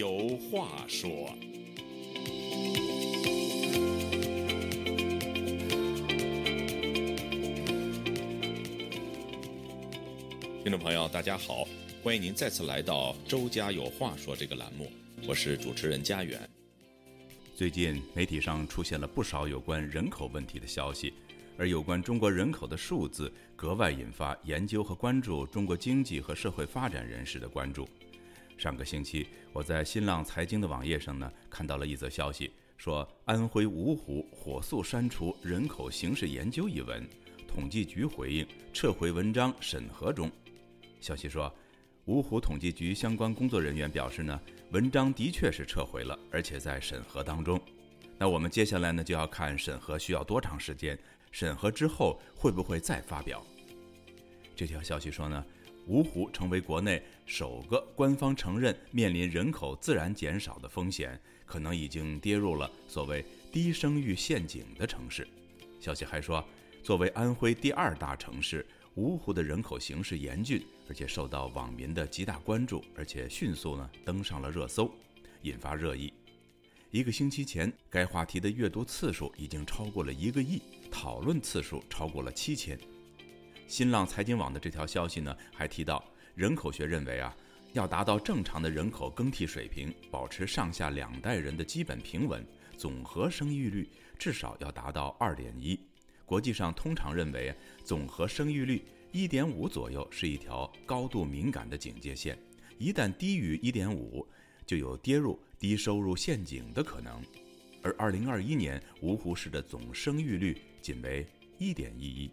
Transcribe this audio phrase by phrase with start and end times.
[0.00, 1.28] 有话说。
[10.62, 11.68] 听众朋友，大家好，
[12.02, 14.90] 欢迎您再次来到《周家有话说》这个栏目，
[15.28, 16.48] 我是主持人家园。
[17.54, 21.12] 最近媒体上出现了不少有关人口问题的消息，
[21.58, 27.86] 而有关中国人口的数字格外引发研究和关注中国经济和社会发展人士的关注。
[28.60, 37.08] 上个星期，我在新浪财经的网页上呢看到了一则消息，说安徽芜湖火速删除人口形势研究一文，
[37.48, 40.30] 统计局回应撤回文章审核中。
[41.00, 41.50] 消息说，
[42.04, 44.38] 芜湖统计局相关工作人员表示呢，
[44.72, 47.58] 文章的确是撤回了，而且在审核当中。
[48.18, 50.98] 那我们接下来呢就要看审核需要多长时间，
[51.32, 53.42] 审核之后会不会再发表？
[54.54, 55.42] 这条消息说呢，
[55.88, 65.26] 芜湖成为国内首个官方承认面临人口自然减少的风险，可能已经跌入了所谓低生育陷阱的城市。
[65.80, 66.44] 消息还说，
[66.82, 68.66] 作为安徽第二大城市。
[68.96, 74.90] 芜湖的人口形势严峻，而且受到网民的极大关注，而且迅速呢登上了热搜，
[75.42, 76.12] 引发热议。
[76.90, 82.76] 一个星期前，该话题的阅读次数已经超过了一个亿，讨论次数超过了七千。
[83.70, 86.04] 新浪财经网的这条消息呢，还提到，
[86.34, 87.32] 人口学认为啊，
[87.72, 92.44] 要达到正常的人口更替水平，保持上下两代人的基本平稳，
[92.76, 95.78] 总和生育率至少要达到二点一。
[96.26, 97.54] 国际上通常认为，
[97.84, 98.82] 总和生育率
[99.12, 102.36] 一点五左右是一条高度敏感的警戒线，
[102.76, 104.26] 一旦低于一点五，
[104.66, 107.22] 就有跌入低收入陷阱的可能。
[107.84, 111.24] 而二零二一年芜湖市的总生育率仅为
[111.56, 112.28] 一点一一。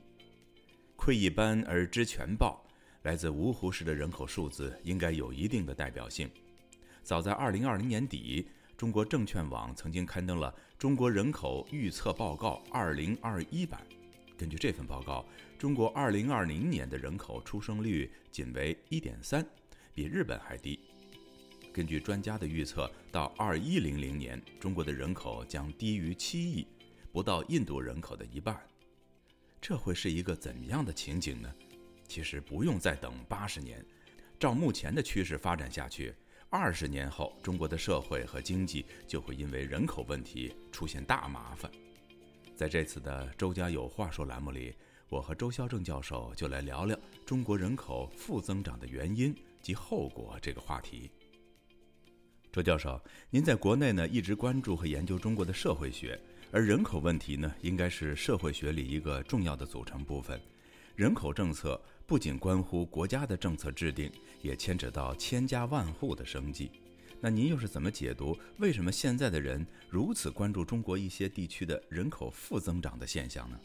[0.97, 2.61] 窥一斑而知全豹，
[3.03, 6.29] 来自芜湖市的人口数字应该有一定的代表性。
[7.01, 8.49] 早在二零二零年底。
[8.75, 13.81] 中国证券网曾经刊登了《中国人口预测报告（二零二一版）》。
[14.37, 15.25] 根据这份报告，
[15.57, 19.43] 中国二零二零年的人口出生率仅为一点三，
[19.95, 20.79] 比日本还低。
[21.73, 26.67] 根据专家的预测，到二一零零年，中国的人口将低于七亿，
[27.11, 28.61] 不到印度人口的一半。
[29.59, 31.53] 这会是一个怎样的情景呢？
[32.07, 33.83] 其实不用再等八十年，
[34.39, 36.13] 照目前的趋势发展下去。
[36.49, 41.69] 二十年后，中国的社会和经济就会因为人口问题出现大麻烦。
[42.55, 44.73] 在这次的“周家有话说”栏目里，
[45.09, 51.11] 我和周孝正教授就来聊聊中国人口负增长的原因及后果这个话题。
[52.49, 56.17] 周教授，您在国内呢一直关注和研究中国的社会学，
[56.51, 60.39] 而人口问题呢应该是社会学里一个重要的组成部分。
[60.95, 66.71] 人口政策不仅关乎国家的政策制定，也牵扯到千家万户的生计。
[67.19, 73.59] 那您又是怎么解读为什么现在的人如此关注中国一些地区的人口负增长的现象呢？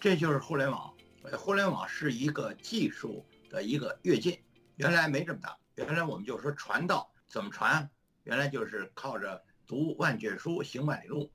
[0.00, 0.92] 这就是互联网。
[1.36, 4.38] 互联网是一个技术的一个跃进，
[4.76, 5.56] 原来没这么大。
[5.74, 7.88] 原来我们就说传道怎么传？
[8.24, 11.30] 原来就是靠着读万卷书，行万里路。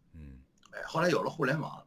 [0.85, 1.85] 后来有了互联网，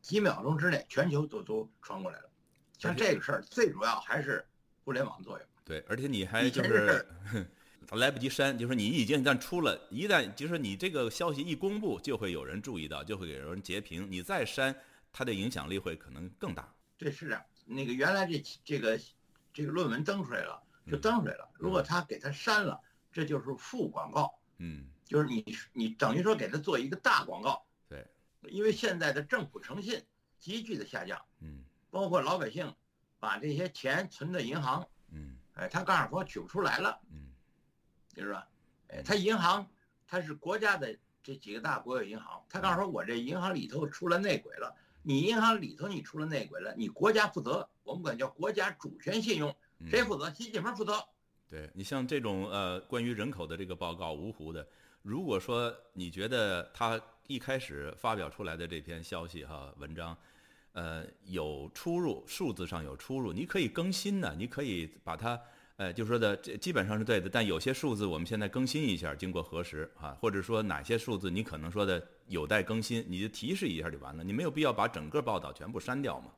[0.00, 2.30] 几秒钟之内全球都都传过来了。
[2.78, 4.46] 像这个事儿，最主要还是
[4.84, 5.46] 互联网作用。
[5.64, 7.04] 对，而且你还就是
[7.92, 14.10] 来不及删，就是你已经一旦出了，一旦就是你这个消息一公布，就会有人注意到，就会给人截屏。
[14.10, 14.74] 你再删，
[15.12, 16.72] 它的影响力会可能更大。
[16.96, 19.00] 这是啊，那个原来这这个
[19.52, 21.48] 这个论文登出来了，就登出来了。
[21.54, 22.80] 如果他给他删了，
[23.12, 24.32] 这就是负广告。
[24.58, 27.64] 嗯，就是你你等于说给他做一个大广告。
[28.40, 30.02] 对，因为现在的政府诚信
[30.38, 31.20] 急剧的下降。
[31.40, 31.64] 嗯。
[31.90, 32.70] 包括老百姓
[33.18, 37.32] 把这些钱存在银行，嗯，哎，他告诉说取不出来了，嗯，
[38.14, 38.42] 就是说，
[38.88, 39.66] 哎，他银行
[40.06, 49.56] 他是国家的这几个大国有银行，他告诉说我这银行里头出了内鬼了，你银行里头你出了内鬼了，你国家负责，我们管叫国家主权信用，
[49.88, 50.30] 谁负责？
[50.34, 51.02] 习近平负责。
[51.48, 54.68] 对你像这种呃关于人口的这个报告，芜湖的，
[55.08, 60.16] 如果说你觉得他一开始发表出来的这篇消息哈文章。
[60.74, 65.40] 呃，有出入，数字上有出入，你可以更新呢，你可以把它，
[65.76, 76.30] 呃，就说的这基本上是对的，但有些数字我们现在更新一下，经过核实啊，或者说哪些数字你可能说的有待更新，你就提示一下就完了，你没有必要把整个报道全部删掉嘛。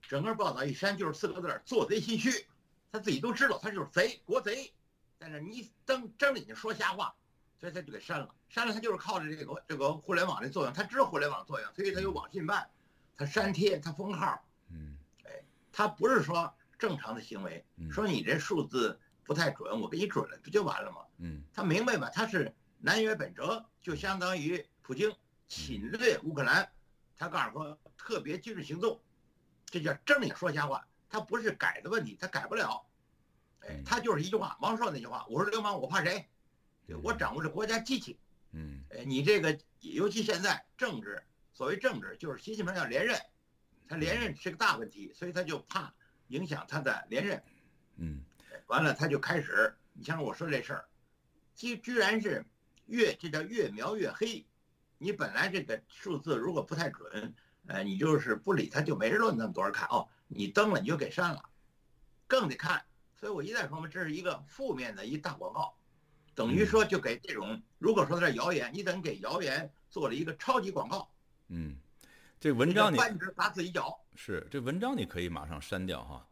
[0.00, 2.46] 整个报道一删就是四个字做贼心虚，
[2.90, 4.72] 他自己都知道他就是贼，国贼，
[5.18, 7.14] 在那你睁睁着眼睛说瞎话，
[7.60, 12.68] 所以他就给删了，删了他就是靠着这个这个互联网的作用，他知道互联网作用，所以他有网信办。
[13.16, 14.40] 他删帖，他封号，
[14.70, 20.98] 嗯，哎，他不是说正常的行为，说你这数字不太准，我给你准了，不就完了吗？
[21.16, 22.08] 嗯，他明白吧？
[22.14, 25.12] 他是南辕北辙，就相当于普京
[25.48, 26.70] 侵略乌克兰，
[27.16, 29.00] 他告诉说特别军事行动，
[29.66, 30.86] 这叫睁眼说瞎话。
[31.10, 32.86] 他不是改的问题，他改不了。
[33.62, 36.28] 哎，他就是一句话，王朔那句话：“我是流氓，我怕谁？
[36.96, 38.18] 我掌握着国家机器。”
[38.52, 43.20] 嗯，哎，你这个，尤其现在政治，所谓政治，就是习近平要连任，
[43.86, 45.92] 他连任是个大问题，所以他就怕
[46.28, 47.42] 影响他的连任。
[47.96, 48.24] 嗯，
[48.68, 50.88] 完了他就开始，你像我说这事儿，
[51.54, 52.42] 居居然是
[52.86, 54.46] 越这叫越描越黑。
[54.96, 57.34] 你本来这个数字如果不太准，
[57.66, 60.08] 呃，你就是不理他，就没人论那么多人看哦。
[60.26, 61.42] 你登了你就给删了，
[62.26, 62.84] 更得看。
[63.14, 65.77] 所以我一再说嘛，这是一个负面的一大广告，
[66.38, 71.10] 等于说就给这种如果说它是谣言，你等于给谣言做了一个超级广告。
[71.48, 71.74] 嗯，
[72.38, 73.98] 这文章你扳指打自己脚。
[74.14, 76.24] 是这文章你可以马上删掉哈，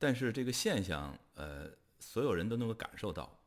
[0.00, 1.70] 但是这个现象呃，
[2.00, 3.40] 所有人都能够感受到，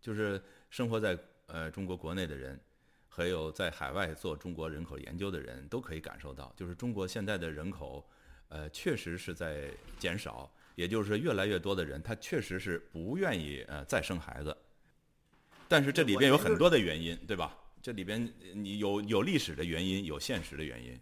[0.00, 2.60] 就是生活在呃中国国内的人，
[3.08, 8.08] 还有在海外做中国人口研究的人都可以感受到，就是中国现在的人口。
[8.50, 14.56] 呃，确实是在减少，也就是越来越多的人，他确实是不愿意呃再生孩子。
[15.70, 17.56] 但是这里边有很多的原因，对吧？
[17.80, 20.98] 这里边你有有历史的原因，有现实的原因。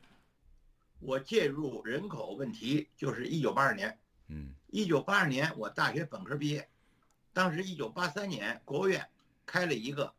[0.99, 6.69] 我介入人口问题就是一九八二年，嗯，一九八二年我大学本科毕业，
[7.33, 9.09] 当时一九八三年国务院
[9.47, 10.13] 开了一个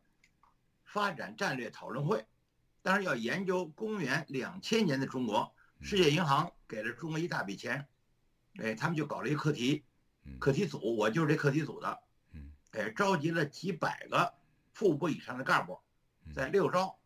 [0.82, 2.26] 发展战略讨论会，
[2.82, 5.54] 当时要研究公元两千年的中国。
[5.80, 7.86] 世界银行给了中国一大笔钱，
[8.58, 9.84] 哎，他们就搞了一个课题，
[10.40, 12.00] 课题组，我就是这课题组的，
[12.72, 14.34] 哎，召集了几百个
[14.72, 15.80] 副部以上的干部，
[16.34, 16.98] 在六招，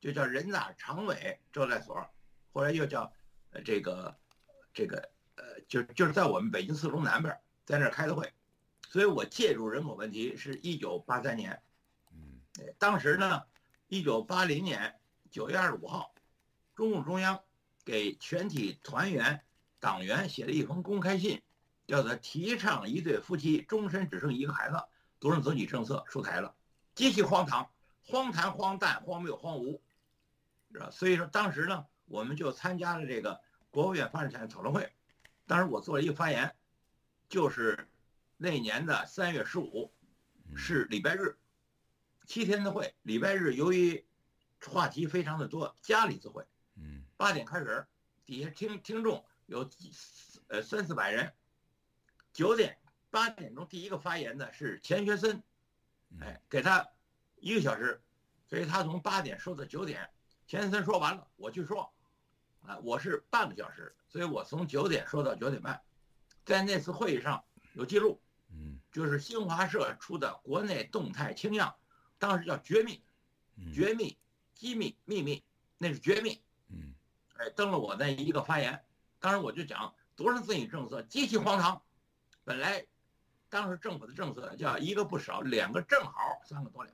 [0.00, 2.08] 就叫人大常委招待所，
[2.52, 3.12] 后来又叫，
[3.50, 4.16] 呃，这个，
[4.72, 8.32] 这个，呃，就就是在我们北京四中南边，在那儿开的会，
[8.88, 11.62] 所以我介入人口问题是一九八三年，
[12.12, 12.40] 嗯，
[12.78, 13.42] 当时呢，
[13.88, 14.98] 一九八零年
[15.30, 16.14] 九月二十五号，
[16.74, 17.40] 中共中央。
[17.84, 19.40] 给全体团员、
[19.80, 21.40] 党员写了一封公开信，
[21.86, 24.76] 叫做“提倡一对夫妻终身只生一个孩子
[25.18, 26.54] 独生子女政策”出台了，
[26.98, 27.70] 极其荒唐、
[28.02, 29.80] 荒唐、荒诞、荒谬、荒芜，
[30.72, 30.90] 是吧？
[30.90, 33.40] 所以说当时呢，我们就参加了这个
[33.70, 34.92] 国务院发展讨论会，
[35.46, 36.56] 当时我做了一个发言，
[37.28, 37.88] 就是
[38.36, 39.94] 那年的三月十五，
[40.56, 41.38] 是礼拜日，
[42.26, 44.04] 七天的会，礼拜日由于
[44.66, 46.44] 话题非常的多，家里自会。
[46.74, 47.86] 嗯，八点开始，
[48.26, 49.92] 底下听听众有几
[50.48, 51.32] 呃三四百人。
[52.32, 52.76] 九点
[53.08, 55.44] 八点钟第一个发言的是钱学森，
[56.20, 56.88] 哎，给他
[57.36, 58.02] 一个小时，
[58.46, 60.08] 所以他从八点说到九点。
[60.46, 61.92] 钱学森说完了，我去说，
[62.62, 65.80] 啊，我是半个小时，所以我从九点说到九点半。
[66.44, 67.44] 在那次会议上
[67.74, 68.18] 有记录，
[68.50, 71.76] 嗯，就是新华社出的国内动态清样，
[72.18, 73.04] 当时叫绝密，
[73.74, 74.16] 绝密，
[74.54, 75.44] 机密，秘密，
[75.76, 76.40] 那是绝密。
[76.68, 76.94] 嗯，
[77.36, 78.82] 哎，登了我那一个发言，
[79.20, 81.82] 当时我就讲独生子女政策极其荒唐。
[82.44, 82.86] 本来，
[83.48, 86.90] 当时政府的政策叫一个不少，两个正好，三个多了。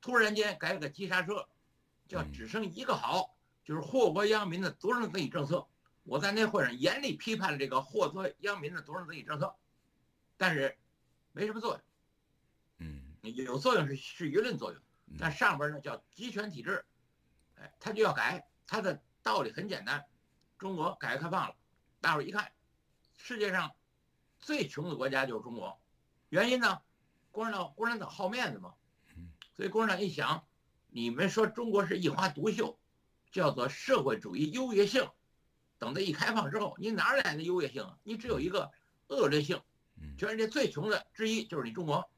[0.00, 1.48] 突然间改了个急刹车，
[2.06, 5.66] 叫只剩一个好，就是祸国殃民的独生子女政策。
[6.04, 9.54] 我在那会上严厉批判了这个祸国殃民的独生子女政策，
[10.36, 10.78] 但是
[11.32, 11.82] 没什么作用。
[12.78, 14.82] 嗯，有作用是是舆论作用，
[15.18, 16.84] 但上边呢叫集权体制，
[17.56, 19.00] 哎，他就要改他的。
[19.20, 20.06] 道理很简单，
[20.56, 21.54] 中国改革开放了，
[22.00, 22.50] 大伙一看，
[23.18, 23.74] 世界上
[24.38, 25.78] 最穷的国家就是中国，
[26.30, 26.80] 原因呢，
[27.30, 28.74] 共产党共产党好面子嘛，
[29.54, 30.44] 所以共产党一想，
[30.88, 32.78] 你们说中国是一花独秀，
[33.30, 35.08] 叫做社会主义优越性，
[35.78, 37.98] 等它一开放之后，你哪来的优越性啊？
[38.02, 38.70] 你只有一个
[39.08, 39.60] 恶劣性，
[40.16, 42.10] 全世界最穷的之一就是你中国，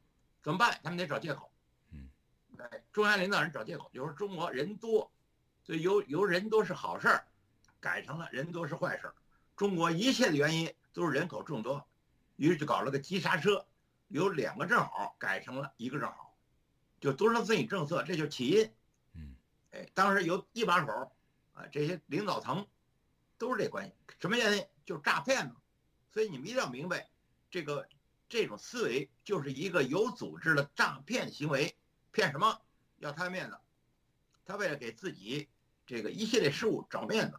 [0.43, 0.81] 怎么办？
[0.83, 1.53] 他们得找借口，
[2.59, 5.11] 哎，中央领导人找借口，就说中国人多。
[5.63, 7.25] 所以由由人多是好事儿，
[7.79, 9.15] 改成了人多是坏事儿。
[9.57, 11.87] 中国一切的原因都是人口众多，
[12.37, 13.65] 于是就搞了个急刹车，
[14.11, 16.37] 有两个正好改成了一个正好，
[17.01, 18.75] 就独生子女政策，这就起因。
[19.15, 19.37] 嗯，
[19.71, 21.13] 哎，当时有一把手，
[21.55, 22.67] 啊，这些领导层
[23.39, 23.95] 都是这关系。
[24.19, 24.67] 什么原因？
[24.85, 25.57] 就是诈骗嘛。
[26.11, 27.09] 所以你们一定要明白，
[27.53, 27.89] 这个
[28.29, 31.77] 这种思维就是一个有组织的诈骗行为。
[32.11, 32.61] 骗什么？
[32.99, 33.57] 要贪面子。
[34.45, 35.49] 他为了给自己
[35.87, 37.39] 这个一系列事务找面子，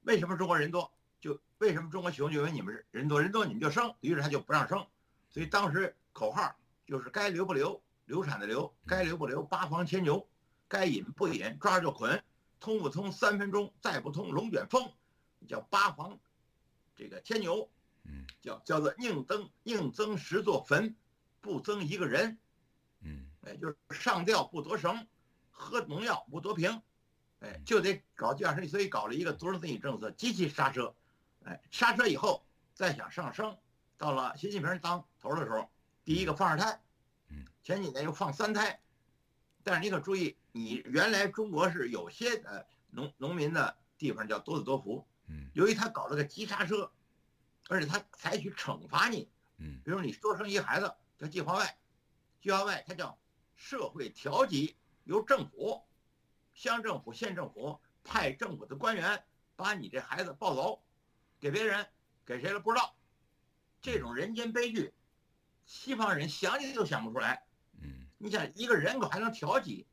[0.00, 0.90] 为什么中国人多？
[1.20, 2.32] 就为什么中国穷？
[2.32, 4.86] 就因为你们是人多人多，你们就生，于是他就不让生。
[5.34, 6.54] 所以当时口号
[6.86, 10.24] 就是该留不留，流产的留，该留不留，八房牵牛，
[10.68, 12.22] 该引不引，抓着就捆，
[12.60, 14.92] 通不通三分钟，再不通龙卷风，
[15.48, 16.16] 叫八房
[16.94, 17.68] 这个牵牛，
[18.04, 20.94] 嗯，叫叫做宁增宁增十座坟，
[21.40, 22.38] 不增一个人，
[23.00, 25.04] 嗯，哎，就是上吊不夺绳，
[25.50, 26.80] 喝农药不夺瓶，
[27.40, 30.94] 哎，就得搞计划生，所以搞了一个独生子女政策，极其刹车，
[31.42, 33.58] 哎，刹车以后再想上升，
[33.96, 35.70] 到了习近平当头的时候，
[36.04, 36.80] 第一个放二胎，
[37.28, 38.80] 嗯，前几年又放三胎，
[39.62, 46.90] 但是你可注意，你原来中国是有些呃农农民的地方叫多子多福，嗯，由于他搞了个急刹车，
[47.68, 50.94] 而且他采取惩罚你，嗯，比如你多生一孩子。
[51.16, 51.78] 叫计划外，
[52.40, 53.16] 计划外他叫
[53.54, 54.74] 社会调剂，
[55.04, 55.80] 由政府、
[56.54, 59.24] 乡政府、县政府派政府的官员
[59.54, 60.82] 把你这孩子抱走，
[61.38, 61.86] 给别人，
[62.26, 62.96] 给谁了不知道。
[63.84, 64.94] 这种人间悲剧，
[65.66, 67.44] 西方人想你都想不出来。
[67.82, 69.86] 嗯，你想一个人口还能调剂，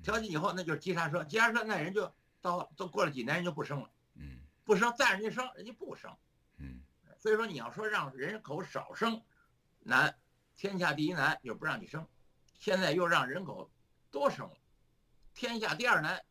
[0.00, 3.90] 调剂以后那就是急刹车，急刹车那人就到都过了几年人就不生了。
[4.14, 6.16] 嗯，不生再人家生，人家不生。
[6.58, 6.80] 嗯，
[7.18, 9.20] 所以说你要说让人口少生，
[9.80, 10.16] 难。
[10.54, 12.06] 天下第一难就不让你生，
[12.60, 13.68] 现在又让人口
[14.12, 14.56] 多生了，
[15.34, 16.24] 天下第二难。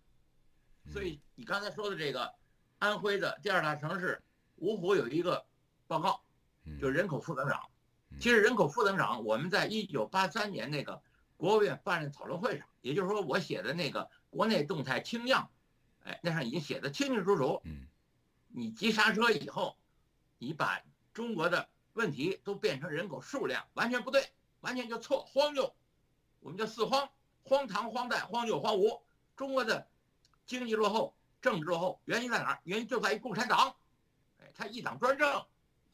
[0.93, 2.33] 所以你刚才说的这个
[2.79, 4.23] 安徽的第二大城市
[4.61, 5.45] 芜湖有一个
[5.87, 6.24] 报告，
[6.79, 7.61] 就人口负增长。
[8.19, 11.01] 其实人口负增长，我们在一九八三年那个
[11.37, 15.49] 国务院办的讨论会上，也就是说我写的那个国内动态清样，
[16.03, 17.61] 哎，那上已经写的清清楚楚。
[17.63, 17.87] 嗯，
[18.47, 19.77] 你急刹车以后，
[20.37, 20.81] 你把
[21.13, 21.69] 中国的。
[21.95, 24.27] 问题都变成人口数量，完全不对，
[24.59, 25.73] 完全就错，荒谬，
[26.41, 27.09] 我们叫四荒：
[27.43, 28.99] 荒唐、荒诞、荒谬、荒芜。
[29.37, 29.87] 中国的
[30.45, 32.59] 经济落后，政治落后，原因在哪儿？
[32.65, 33.73] 原因就在于共产党，
[34.41, 35.45] 哎，他一党专政。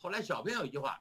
[0.01, 0.99] 后来小平有一句话：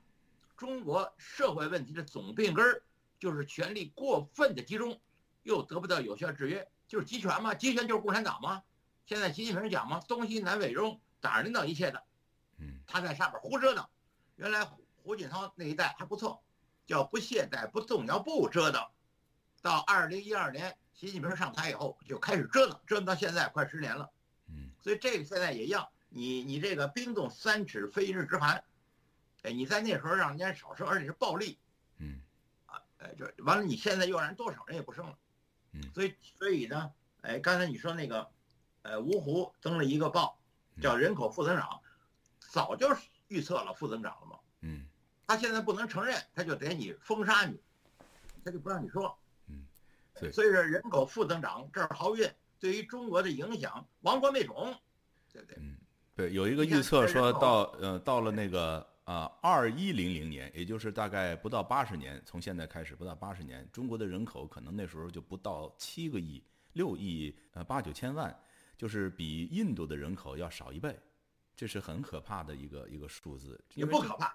[0.56, 2.82] 中国社会问题的总病根儿
[3.18, 5.00] 就是权力过分的集中，
[5.42, 8.62] 又得不到有效制约，就是集权嘛，集权就是共产党嘛。
[9.06, 12.02] 现在习近平讲嘛，东西南北中，党人领导一切的，
[12.58, 13.84] 嗯，他在上面胡折腾，
[14.36, 14.68] 原来。
[15.02, 16.42] 胡锦涛那一代还不错，
[16.86, 18.86] 叫不懈怠、不动摇、不折腾。
[19.62, 24.10] 到二零一二年，习近平上台以后，就开始折腾，折腾到现在快十年了。
[24.50, 28.62] 嗯，所以这个现在也一样，你你这个冰冻三尺非一日之寒，
[29.42, 31.58] 哎，你在那时候让人家少生，而且是暴力，
[31.98, 32.20] 嗯，
[32.66, 33.64] 啊，哎，就完了。
[33.64, 35.18] 你现在又让人多少人也不生了，
[35.72, 36.92] 嗯，所以所以呢，
[37.22, 38.28] 哎，刚才你说那个，
[38.82, 40.38] 呃，芜湖登了一个报，
[40.80, 41.80] 叫人口负增长，
[42.38, 42.88] 早就
[43.28, 44.38] 预测了负增长了嘛。
[44.60, 44.86] 嗯，
[45.26, 47.58] 他现在不能承认，他就得你封杀你，
[48.44, 49.16] 他就不让你说。
[49.46, 49.64] 嗯，
[50.14, 54.78] 对，所以说人口负增长，这儿好运对于中国的影响亡国灭种，
[55.32, 55.56] 对不对？
[55.60, 55.78] 嗯，
[56.14, 66.40] 对，有一个预测说到呃到了那个啊二一零零年，也就是大概不到八十年，从现在开始不到八十年，中国的人口可能那时候就不到七个亿、
[66.74, 68.32] 六亿呃八九千万，
[68.76, 70.96] 就是比印度的人口要少一倍。
[71.56, 74.32] 这是很可怕的一个一个数字，也不可怕，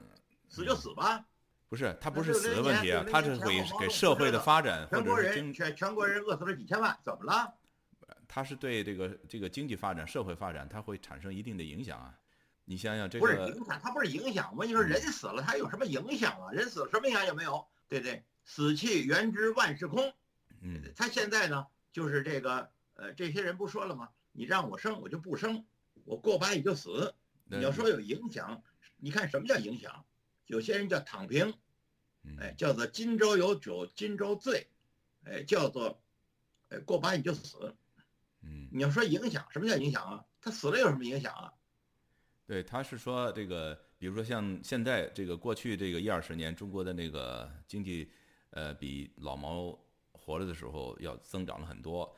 [0.49, 1.25] 死就死吧。
[1.69, 7.55] 不是，他不是死的问题啊，他是给给社会的发展或者是全全国人饿死了几千万，怎么了？
[8.27, 12.13] 他是对这个这个经济发展、社会发展，它会产生一定的影响啊。
[12.65, 14.51] 你想想这个不是影响，它不是影响。
[14.53, 16.51] 我跟你说，人死了，他有什么影响啊？
[16.51, 18.23] 人死了什么影响也没有，对不对？
[18.43, 20.13] 死气元知万事空。
[20.61, 24.09] 嗯，他现在呢，就是这个呃，这些人不说了吗？
[24.31, 25.65] 你让我生，我就不生。
[26.05, 27.13] 我过把瘾就死，
[27.45, 28.63] 你要说有影响，
[28.97, 30.05] 你看什么叫影响？
[30.47, 31.53] 有些人叫躺平，
[32.39, 34.67] 哎，叫做今朝有酒今朝醉，
[35.23, 36.01] 哎，叫做，
[36.69, 37.75] 哎，过把瘾就死。
[38.41, 40.25] 嗯，你要说影响，什么叫影响啊？
[40.41, 41.53] 他死了有什么影响啊？
[42.47, 48.09] 对，他是说这个，比如说像现在这个过去这个一二十年，中国的那个经济，
[48.51, 49.77] 呃，比老毛
[50.11, 52.15] 活着的时候要增长了很多，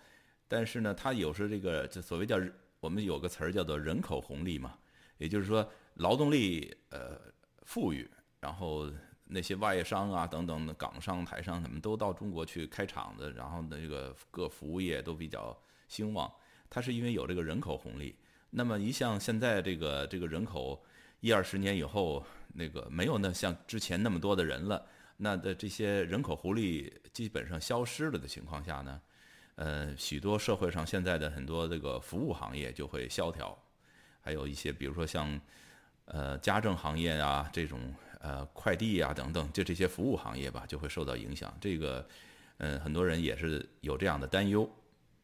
[0.47, 2.39] 但是呢，他有时这个就所谓叫。
[2.79, 4.77] 我们有个词儿叫做人口红利嘛，
[5.17, 7.19] 也就是说劳动力呃
[7.63, 8.07] 富裕，
[8.39, 8.87] 然后
[9.23, 16.31] 那些外商啊等等的港商、台商他们都到中国去开厂子，然后那个各服务业都比较兴旺。
[16.69, 18.15] 它是因为有这个人口红利。
[18.49, 20.83] 那么一像现在这个这个人口
[21.19, 24.85] 一二十年以后，那个没有那像之前那么多的人了，
[25.17, 29.01] 那的这些人口红利基本上消失了的情况下呢？
[29.55, 33.57] 呃，许多社会上现在的很多这个服务行业就会萧条，
[34.21, 35.41] 还有一些比如说像，
[36.05, 37.79] 呃，家政行业啊，这种
[38.19, 41.51] 呃快递啊等等，就这些服务行业吧，就会受到影响。
[41.59, 42.07] 这个，
[42.59, 44.71] 嗯，很多人也是有这样的担忧。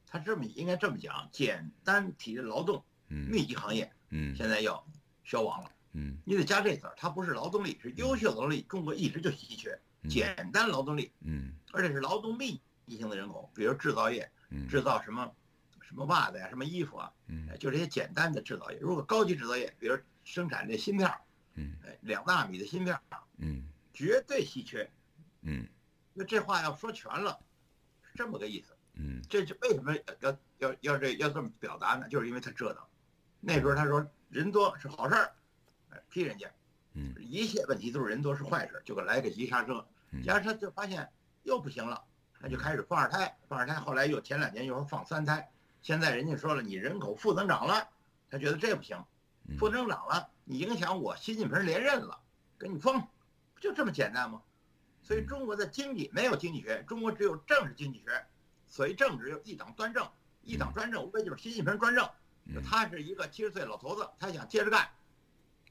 [0.07, 2.83] 他这么应该这么讲，简单体力劳动，
[3.29, 4.85] 密集行业，嗯，现在要
[5.23, 9.79] 消亡了，嗯，你得加这词儿，它不是劳动力，是优秀劳动力，中国一直就稀缺，
[10.09, 12.61] 简单劳动力，嗯，而且是劳动密。
[12.85, 14.29] 集型的人口，比如制造业，
[14.69, 15.33] 制造什么，
[15.81, 18.77] 什么袜子呀，什么衣服啊，嗯就这些简单的制造业。
[18.77, 21.21] 如果高级制造业，比如生产这芯片儿，
[21.53, 23.01] 嗯，两纳米的芯片儿，
[23.37, 24.91] 嗯，绝对稀缺，
[25.43, 25.65] 嗯，
[26.13, 27.39] 那这话要说全了，
[28.01, 28.75] 是这么个意思。
[28.95, 32.09] 嗯，这是为什么要要要这要这么表达呢？
[32.09, 32.83] 就是因为他折腾。
[33.45, 35.33] 那时候他说人多是好事儿，
[36.09, 36.49] 批人家。
[36.93, 39.85] 嗯，一切问题都是人多是坏事，就给来个急刹车。
[40.11, 41.09] 急刹车就发现
[41.43, 42.01] 又不行了，
[42.39, 47.89] 他就开始放二胎，放二胎，后来又前两年又说放三胎，现在人家说了你人口负增长了，
[48.29, 49.03] 他觉得这不行，
[49.59, 52.17] 负增长了，你影响我习近平连任了，
[52.57, 53.01] 给你封，
[53.53, 54.41] 不就这么简单吗？
[55.01, 58.25] 所以中国的经济没有经济学，中国只有政治经济学。
[58.69, 60.09] 所谓政治，就一党专政，
[60.43, 62.09] 一党专政无非就是习近平专政，
[62.63, 64.87] 他是一个七十岁老头子，他想接着干，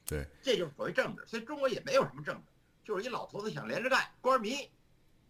[0.05, 1.23] 对，这就是所谓政治。
[1.25, 2.41] 所以中国也没有什么政治，
[2.83, 4.69] 就是一老头子想连着干，官迷，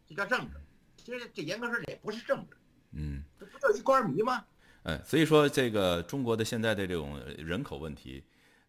[0.07, 0.57] 这叫政治。
[0.95, 2.55] 其实这严格说这也不是政治，
[2.91, 4.45] 嗯，这不就一官迷吗？
[4.83, 8.23] 嗯，所以说这个中国的现在的这种人口问题，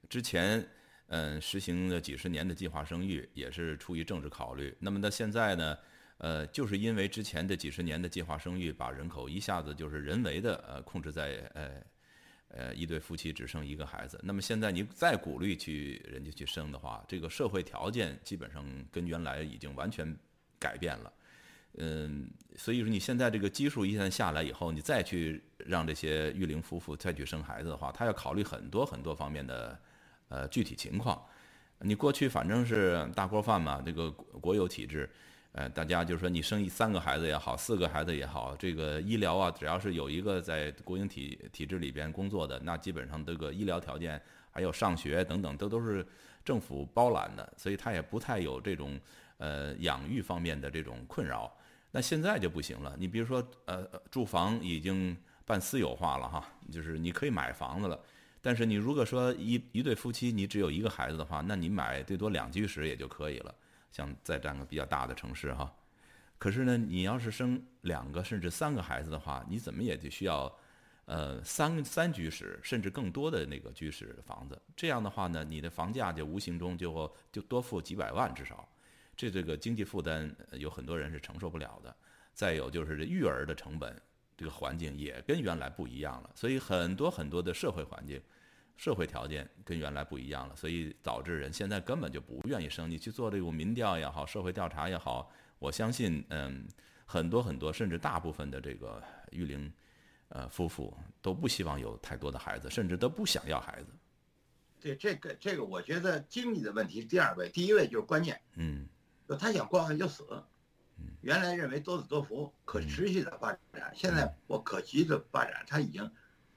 [0.09, 0.69] 之前
[1.07, 4.77] 嗯实行了几十年的计划生育，也是出于政治考虑。
[4.81, 5.79] 那么到现在呢？
[6.19, 11.83] 呃，就是因为之前的几十年的计划生育，把人口一下子就是人为的呃控制在呃
[12.57, 14.19] 呃一对夫妻只生一个孩子。
[14.23, 20.17] 那么现在你再鼓励去人家去生的话，这个社会条件基本上跟原来已经完全
[20.59, 21.13] 改变了。
[21.79, 29.79] 嗯，所以说你现在这个基数一旦下来以后，你再去让这些育龄夫妇再去生孩子的话，他要考虑很多很多方面的
[30.29, 31.21] 呃具体情况。
[31.81, 35.11] 你过去反正是大锅饭嘛，这个国有体制。
[35.57, 44.21] 呃，大家就是说，你生一三个孩子也好，四个孩子也好，这个医疗啊，只要是有一个在国营体体制里边工作的，那基本上这个医疗条件
[44.51, 46.05] 还有上学等等，都都是
[46.45, 48.99] 政府包揽的，所以他也不太有这种
[49.39, 51.57] 呃养育方面的这种困扰。
[51.93, 57.97] 那现在就不行了，你比如说，呃，住房已经半私有化了哈，就是你可以买房子了，
[58.43, 63.55] 但是你如果说一一对夫妻你只有一个孩子的话，那你买最多两居室也就可以了。
[63.95, 65.73] 像再占个比较大的城市哈，
[66.37, 70.53] 可是呢，你要是生两个甚至三个孩子的话，你怎么也得需要，
[71.05, 74.61] 呃，三三居室甚至更多的那个居室房子。
[74.75, 78.69] 这样的话呢，你的房价就无形中就就多付几百万至少，
[79.15, 81.95] 这这个经济负担有很多人是承受不了的。
[82.33, 84.03] 再有就是育儿的成本，
[84.37, 88.21] 这个环境也跟原来不一样了，所以很多很多的社会环境。
[88.77, 92.91] 社会条件跟原来不一样了，所以导致人现在根本就不愿意生。
[92.91, 96.67] 你去做这种民调也好，社会调查也好，我相信，嗯，
[97.07, 99.73] 很多很多，甚至大部分的这个育龄，
[100.29, 103.89] 呃，夫妇都不希望有太多的孩子，甚至都不想要孩子。
[104.81, 108.39] 对这个，这个我觉得经济的问题是第二位，第一位就是观念。
[108.57, 108.87] 嗯，
[109.29, 110.27] 就他想过完就死。
[110.99, 116.11] 嗯，原来认为多子多福可持续的发展，现在我可持续的发展，它已经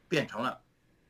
[0.09, 0.61] 变成了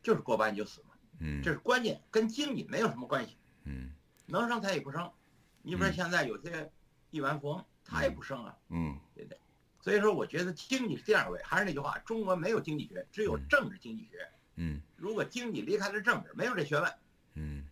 [0.03, 0.81] 就是过完就死。
[1.19, 3.35] 嗯，这是关键，跟经济没有什么关系。
[3.63, 3.91] 嗯，
[4.25, 5.11] 能生他也不生，
[5.61, 6.71] 你比如说现在有些
[7.09, 8.55] 亿万富翁，他也不生啊。
[8.69, 9.39] 嗯，对不对？
[9.79, 11.41] 所以说，我觉得经济是第二位。
[11.43, 14.27] 还是那句话，中国没有经济学，只有政治经济学。
[14.55, 16.93] 嗯，如果经济离开了政治，没有这学问。
[17.35, 17.65] 嗯，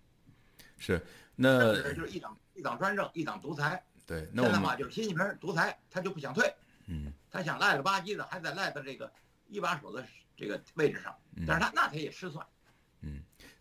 [0.77, 1.05] 是
[1.36, 3.84] 那政治就是一党一党专政，一党独裁。
[4.05, 6.53] 对，那现在话就是习近平独裁，他就不想退。
[6.86, 9.12] 嗯，他想赖了吧唧的，还在赖到这个
[9.47, 10.05] 一把手的
[10.38, 11.13] 这个位置上，
[11.47, 12.45] 但是他那他也失算。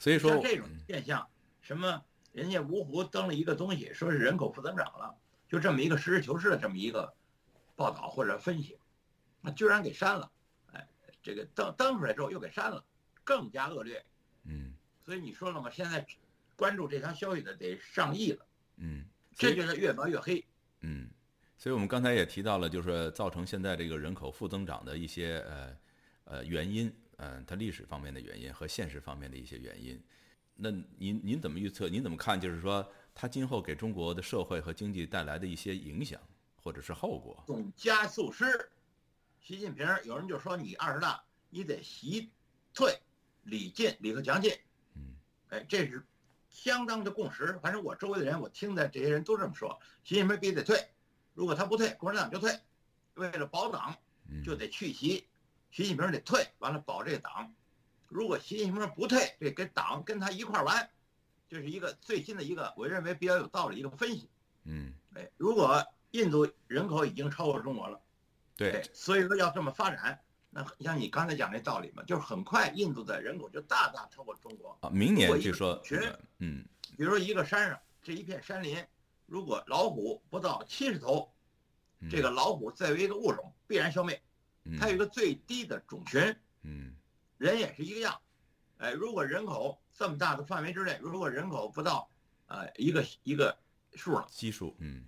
[0.05, 1.27] 嗯，所以说像这种现象，
[1.63, 5.15] 什么人家芜湖登了一个东西，说是人口负增长了，
[5.49, 7.15] 就这么一个实事求是的这么一个
[7.75, 8.79] 报道或者分析，
[9.41, 10.31] 那居然给删了，
[10.73, 10.87] 哎，
[11.23, 12.85] 这个登登出来之后又给删了，
[13.25, 14.05] 更加恶劣。
[14.45, 16.07] 嗯，所以你说了嘛，现在
[16.55, 18.47] 关注这条消息的得上亿了。
[18.77, 20.45] 嗯，这就是越描越黑。
[20.81, 21.09] 嗯，
[21.57, 25.77] 所以我们刚才也提到了，就是造成现在这个人口负增长的一些呃
[26.25, 26.95] 呃原因。
[27.19, 30.03] 嗯，它历史方面的原因和现实方面的一些原因，
[30.57, 31.89] 那您您怎么预测？
[31.89, 32.41] 您怎么看？
[32.41, 36.21] 就是说，它今后给中国的社会和经济带来的一些影响
[36.57, 37.43] 或者是后果？
[37.47, 38.71] 总加速师，
[39.41, 42.31] 习近平有人就说你二十大你得习
[42.73, 42.99] 退
[43.45, 44.53] 李进，李克强进。
[44.97, 45.15] 嗯，
[45.51, 46.05] 哎，这是
[46.49, 47.59] 相当的共识。
[47.63, 50.77] 反正我周围的人，我听的这些人都这么说，习近平必须得退。
[51.35, 52.53] 如果他不退，共产党就退。
[53.15, 53.97] 为了保党，
[54.45, 55.25] 就得去习。
[55.75, 57.53] 习近平得退，完了保这个党。
[58.07, 60.89] 如果习近平不退，这跟党跟他一块完，
[61.49, 64.31] 这是一个最新的一个，我认为比较有道理一个分析。
[64.63, 68.01] 嗯，哎，如果印度人口已经超过中国了，
[68.57, 74.89] 对，所以说要这么发展，那像你刚才讲那道理嘛，就是很快印度的人口就大大超过中国啊。
[74.91, 75.99] 明年据说群，
[76.39, 76.65] 嗯，
[76.97, 78.79] 比如说一个山上这一片山林，
[79.27, 81.35] 如果老虎不到七十头，
[82.09, 84.23] 这个老虎作为一个物种必然消灭。
[84.79, 86.95] 它有一个最低的种群，嗯，
[87.39, 88.19] 人也是一个样，
[88.79, 92.09] 哎，如果人口这么大的范围之内，如果人口不到，
[92.47, 93.57] 呃，一个一个
[93.95, 95.05] 数了，基数，嗯，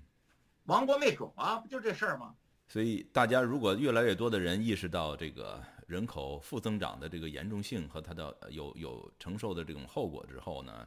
[0.65, 2.35] 亡国灭种啊，不就这事儿吗？
[2.69, 10.87] 所以大家如果越来越多的人意识到这个人口负增长的这个严重性和它的有有承受的这种后果之后呢，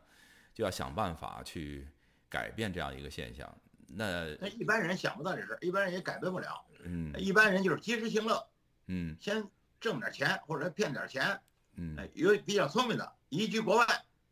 [0.53, 1.87] 就要想办法去
[2.27, 3.57] 改变这样一个现象。
[3.87, 6.63] 那那一般人想不到这事儿，一般人也改变不了。
[6.83, 8.45] 嗯，一般人就是及时行乐，
[8.91, 9.47] 嗯，先
[9.79, 11.39] 挣点钱或者骗点钱，
[11.75, 13.85] 嗯，有比较聪明的移居国外，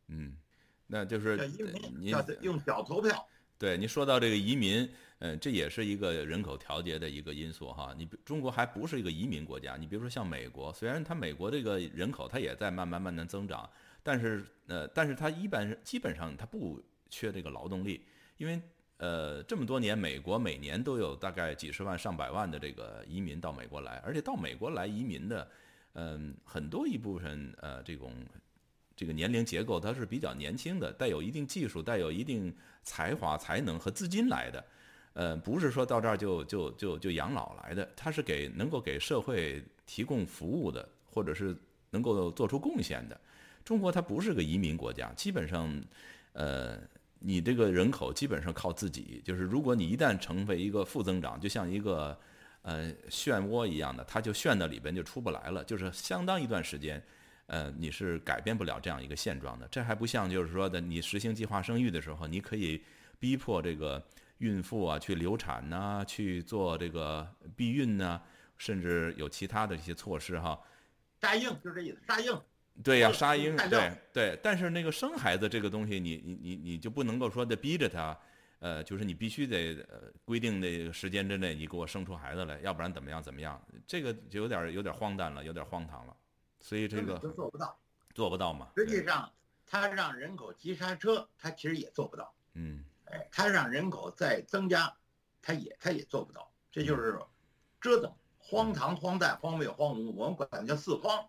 [0.08, 0.36] 嗯，
[0.88, 3.28] 那就是移民叫用脚投票。
[3.60, 4.90] 对，您说到这个移民，
[5.20, 7.94] 嗯，这也是一个人口调节的一个因素哈。
[7.96, 13.70] 你中国还不是一个移民国家，你比如说像美国，虽然它美国这个人口它也在慢慢慢慢增长，
[14.02, 18.06] 但是呃，但是它一般基本上它不缺这个劳动力，
[18.38, 18.60] 因为
[18.98, 25.48] 呃这么多年，美国每年都有大概几十万上百万的这个移民到美国来，而且到美国来移民的，
[25.94, 28.12] 嗯，很多一部分呃这种。
[29.00, 34.66] 这个年龄结构它是比较年轻的，带有一定技术、带有一定才华、才能和资金来的，
[35.14, 41.56] 呃，不是说到这儿就就就就养老来的，它是给能够给社会提供服务的，或者是
[41.92, 43.22] 能够做出贡献的。
[43.64, 45.80] 中国它不是个移民国家，基本上，
[46.34, 46.80] 呃，
[47.20, 52.18] 你这个人口基本上靠自己，就是如果你一旦成为一个负增长，就像一个
[52.62, 57.04] 呃漩涡一样的，它就旋到里边就出不来了，就是相当一段时间。
[57.48, 59.66] 呃，你是改变不了这样一个现状的。
[59.72, 62.84] 这还不像就是说的，你实行计划生育的时候，你可以
[63.20, 64.06] 逼迫这个
[64.40, 67.26] 孕妇啊去流产呐，去做这个
[67.56, 68.22] 避孕呐，
[68.58, 70.60] 甚至有其他的一些措施哈。
[71.22, 72.38] 杀硬就这意思，杀硬。
[72.84, 74.40] 对呀，杀婴，对对。
[74.44, 78.18] 但是那个生孩子这个东西，你你你你就不能够说的逼着他，
[78.60, 83.62] 呃，就是你必须得呃规定的时间之内你给我生出孩子来，要不然怎么样怎么样？
[83.86, 86.16] 这个就有点有点荒诞了，有点荒唐了。
[86.60, 87.80] 所以这个都做不到，
[88.14, 88.70] 做不到嘛？
[88.76, 89.32] 实际上，
[89.66, 92.34] 他让人口急刹车，他其实也做不到。
[92.54, 94.92] 嗯，哎，它让人口再增加，
[95.42, 96.52] 他也他也做不到。
[96.72, 97.20] 这就是
[97.80, 101.24] 折腾、荒唐、荒诞、荒谬、荒芜，我们管它叫四荒，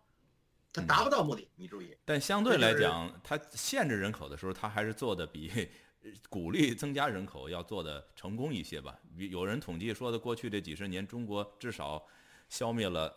[0.72, 1.48] 它达不到目的。
[1.56, 1.96] 你注意。
[2.04, 5.68] 但相对来讲，它限制人口的时候，它还是做的比
[6.28, 8.98] 鼓励增加人口要做的成功一些吧？
[9.16, 12.06] 有人统计说的，过去这几十年，中国至少
[12.48, 13.16] 消灭了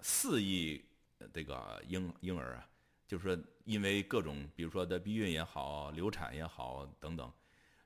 [0.00, 0.84] 四亿。
[1.32, 2.68] 这个婴婴儿啊，
[3.06, 7.32] 就是说，因为各种，比如说的避孕也好，流产也好等等，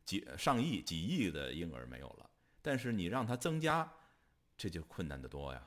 [0.06, 2.30] 几上亿、几亿的婴儿没有了。
[2.62, 3.86] 但是你让它增加，
[4.56, 5.62] 这就困难的多呀。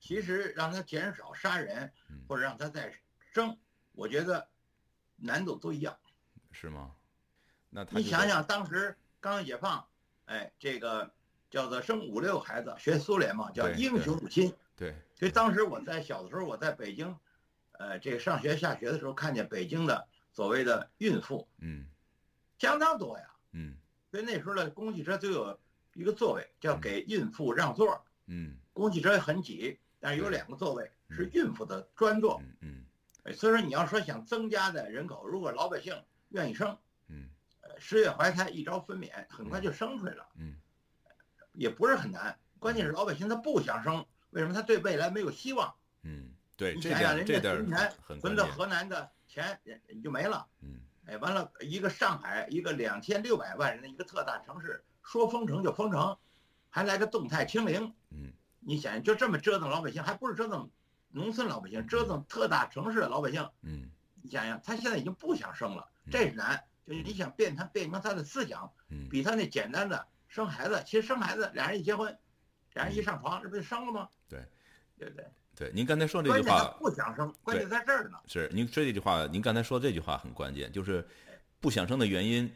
[0.00, 1.92] 其实让他减少杀人，
[2.26, 2.92] 或者让他再
[3.32, 3.56] 生，
[3.92, 4.48] 我觉得
[5.16, 5.96] 难度都一样。
[6.50, 6.96] 是吗？
[7.68, 9.86] 那你想想，当时刚解放，
[10.24, 11.12] 哎，这个
[11.50, 14.52] 叫做生五六孩子，学苏联嘛，叫英雄母亲。
[14.74, 17.16] 对，所以当时我在小的时候，我在北京，
[17.72, 21.86] 呃，这个上学下学的时候，看见北京的所谓的孕妇，嗯，
[22.58, 23.76] 相当多呀，嗯，
[24.10, 25.60] 所以那时候的公共汽车都有
[25.92, 32.84] 一个座位叫给孕妇让座，嗯，公共汽车很挤，但是有两个座位是孕妇的专座，嗯，
[33.24, 36.76] 哎，所以说你要说想增加的人口，如果老百姓愿意生，
[37.08, 37.28] 嗯，
[37.60, 40.56] 呃，十月怀胎一朝分娩，很快就生出来了，嗯，
[41.52, 44.04] 也不是很难，关键是老百姓他不想生。
[44.30, 45.74] 为什么他对未来没有希望？
[46.02, 50.46] 嗯，对，你想想人家存钱存到河南的钱也就没了。
[50.62, 56.16] 嗯，哎，完了一个上海，一个两千六百万人的一个特大城市，说封城就封城，
[56.68, 57.92] 还来个动态清零。
[58.10, 60.70] 嗯，你想就这么折腾老百姓，还不是折腾
[61.10, 63.48] 农村老百姓，折腾特大城市的老百姓。
[63.62, 63.90] 嗯，
[64.22, 66.62] 你想想，他现在已经不想生了，这是难。
[66.86, 68.70] 就是你想变他变成他的思想，
[69.10, 72.16] 比他那简单的生孩子，其实生孩子俩人一结婚。
[72.74, 74.08] 俩人一上床，这不就生了吗？
[74.28, 74.40] 对，
[74.96, 75.24] 对不对？
[75.56, 78.18] 对，您刚才说这句话，不想生，关键在这儿呢。
[78.28, 81.04] 是您说这句话，您刚才说这句话很关键，就是
[81.58, 82.48] 不想生的原因，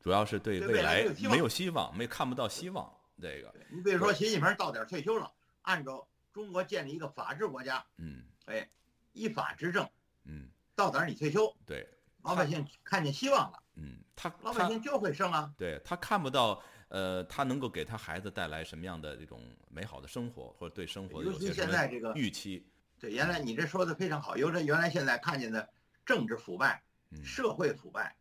[0.00, 2.92] 主要是对未来没有希望，没看不到希望。
[3.20, 8.68] 这个，你比如说习近平到点退休了，按照中国建立一个法治国家，嗯，哎，
[9.12, 9.88] 依法执政，
[10.24, 11.88] 嗯，到点你退休，对，
[12.22, 16.62] 老百姓看见希望了，嗯，他老百姓就会生啊，对他看不到。
[16.88, 22.64] 呃，他能够给他孩子带来什么样的这种美好的生活，或者对生活尤其现在这个预期？
[23.00, 24.36] 对，原来你这说的非常好。
[24.36, 25.68] 由这原来现在看见的
[26.04, 28.16] 政治腐败，嗯社会腐败，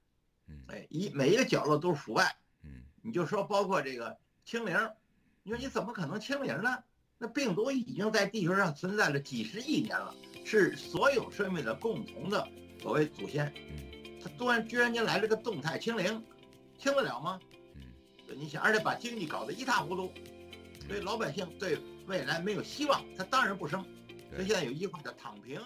[0.48, 4.78] 嗯，哎，一每一个角落都是腐败，嗯，你就说包括这个清零，
[5.42, 6.78] 你说你怎么可能清零呢？
[7.18, 10.14] 那病毒已经在地球上存在了几十亿年了，
[10.46, 12.48] 是所有生命的共同的
[12.80, 16.24] 所谓祖先，嗯，他突然居然间来了个动态清零，
[16.78, 17.40] 清得了吗？
[18.38, 20.12] 你想，而且把经济搞得一塌糊涂，
[20.88, 23.84] 所以老百姓对未来没有希望，他当然不生。
[24.32, 25.60] 所以现在有一句话叫“躺平”。